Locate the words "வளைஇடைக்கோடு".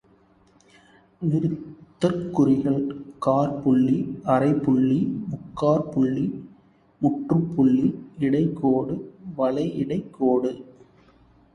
9.37-10.51